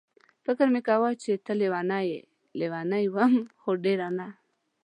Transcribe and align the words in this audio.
فکر 0.45 0.67
مې 0.73 0.81
کاوه 0.87 1.09
چې 1.21 1.31
ته 1.45 1.53
لېونۍ 1.59 2.03
یې، 2.11 2.21
لېونۍ 2.59 3.05
وم 3.15 3.33
خو 3.61 3.69
ډېره 3.83 4.09
نه. 4.17 4.27